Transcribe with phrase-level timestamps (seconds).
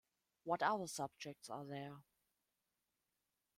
[0.45, 1.97] What other subjects are there?